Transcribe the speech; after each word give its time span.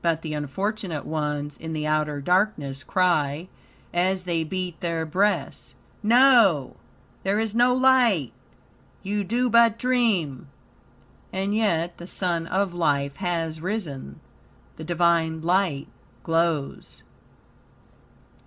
But 0.00 0.22
the 0.22 0.32
unfortunate 0.32 1.04
ones 1.04 1.58
in 1.58 1.74
the 1.74 1.86
outer 1.86 2.22
darkness 2.22 2.82
cry, 2.82 3.48
as 3.92 4.24
they 4.24 4.42
beat 4.42 4.80
their 4.80 5.04
breasts; 5.04 5.74
"No! 6.02 6.76
There 7.24 7.38
is 7.38 7.54
no 7.54 7.74
light! 7.74 8.32
You 9.02 9.22
do 9.22 9.50
but 9.50 9.78
dream!" 9.78 10.48
And 11.30 11.54
yet 11.54 11.98
the 11.98 12.06
Sun 12.06 12.46
of 12.46 12.72
Life 12.72 13.16
has 13.16 13.60
risen 13.60 14.18
the 14.76 14.84
Divine 14.84 15.42
light 15.42 15.88
glows. 16.22 17.02